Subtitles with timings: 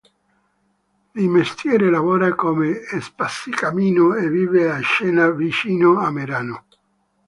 [1.13, 6.65] Di mestiere lavora come spazzacamino e vive a Scena, vicino a Merano.